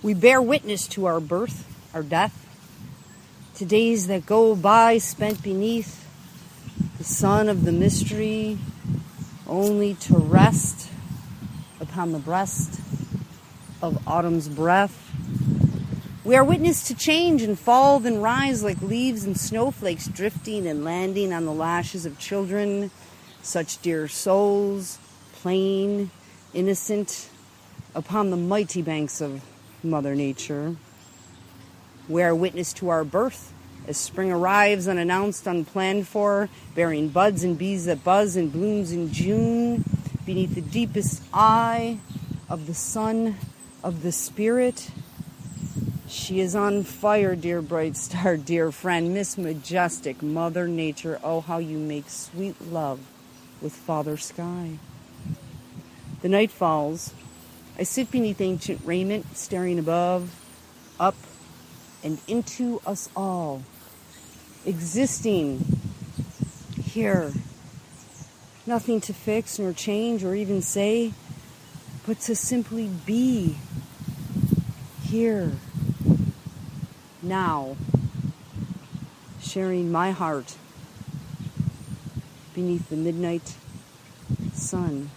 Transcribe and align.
We 0.00 0.14
bear 0.14 0.40
witness 0.40 0.86
to 0.88 1.06
our 1.06 1.18
birth, 1.18 1.66
our 1.92 2.04
death, 2.04 2.46
to 3.56 3.64
days 3.64 4.06
that 4.06 4.26
go 4.26 4.54
by 4.54 4.98
spent 4.98 5.42
beneath 5.42 6.06
the 6.98 7.04
sun 7.04 7.48
of 7.48 7.64
the 7.64 7.72
mystery, 7.72 8.58
only 9.48 9.94
to 9.94 10.16
rest 10.16 10.88
upon 11.80 12.12
the 12.12 12.20
breast 12.20 12.80
of 13.82 14.06
autumn's 14.06 14.48
breath. 14.48 15.10
We 16.22 16.36
are 16.36 16.44
witness 16.44 16.86
to 16.88 16.94
change 16.94 17.42
and 17.42 17.58
fall, 17.58 17.98
then 17.98 18.20
rise 18.20 18.62
like 18.62 18.80
leaves 18.80 19.24
and 19.24 19.36
snowflakes 19.36 20.06
drifting 20.06 20.68
and 20.68 20.84
landing 20.84 21.32
on 21.32 21.44
the 21.44 21.52
lashes 21.52 22.06
of 22.06 22.20
children, 22.20 22.92
such 23.42 23.82
dear 23.82 24.06
souls, 24.06 25.00
plain, 25.32 26.12
innocent, 26.54 27.30
upon 27.96 28.30
the 28.30 28.36
mighty 28.36 28.80
banks 28.80 29.20
of 29.20 29.42
Mother 29.82 30.14
Nature. 30.14 30.76
We 32.08 32.22
are 32.22 32.34
witness 32.34 32.72
to 32.74 32.88
our 32.88 33.04
birth 33.04 33.52
as 33.86 33.96
spring 33.96 34.30
arrives 34.30 34.86
unannounced, 34.86 35.46
unplanned 35.46 36.06
for, 36.06 36.48
bearing 36.74 37.08
buds 37.08 37.42
and 37.42 37.56
bees 37.56 37.86
that 37.86 38.04
buzz 38.04 38.36
and 38.36 38.52
blooms 38.52 38.92
in 38.92 39.10
June 39.12 39.84
beneath 40.26 40.54
the 40.54 40.60
deepest 40.60 41.22
eye 41.32 41.98
of 42.50 42.66
the 42.66 42.74
sun 42.74 43.36
of 43.82 44.02
the 44.02 44.12
spirit. 44.12 44.90
She 46.06 46.40
is 46.40 46.54
on 46.54 46.84
fire, 46.84 47.34
dear 47.34 47.62
bright 47.62 47.96
star, 47.96 48.36
dear 48.52 48.70
friend, 48.70 49.14
Miss 49.14 49.38
Majestic, 49.38 50.22
Mother 50.22 50.68
Nature. 50.68 51.18
Oh, 51.24 51.40
how 51.40 51.58
you 51.58 51.78
make 51.78 52.10
sweet 52.10 52.60
love 52.70 53.00
with 53.62 53.72
Father 53.72 54.16
Sky. 54.18 54.78
The 56.20 56.28
night 56.28 56.50
falls. 56.50 57.14
I 57.78 57.84
sit 57.84 58.10
beneath 58.10 58.40
ancient 58.40 58.80
raiment, 58.84 59.36
staring 59.36 59.78
above, 59.78 60.34
up, 60.98 61.14
and 62.02 62.18
into 62.26 62.80
us 62.84 63.08
all, 63.14 63.62
existing 64.66 65.78
here. 66.82 67.32
Nothing 68.66 69.00
to 69.02 69.14
fix 69.14 69.60
nor 69.60 69.72
change 69.72 70.24
or 70.24 70.34
even 70.34 70.60
say, 70.60 71.12
but 72.04 72.18
to 72.22 72.34
simply 72.34 72.90
be 73.06 73.56
here, 75.04 75.52
now, 77.22 77.76
sharing 79.40 79.92
my 79.92 80.10
heart 80.10 80.56
beneath 82.54 82.88
the 82.90 82.96
midnight 82.96 83.54
sun. 84.52 85.10